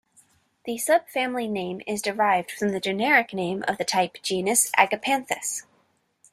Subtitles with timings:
[0.65, 5.61] The subfamily name is derived from the generic name of the type genus, "Agapanthus".